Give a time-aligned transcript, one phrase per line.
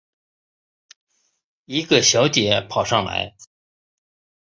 [1.65, 3.35] 一个小姐跑上来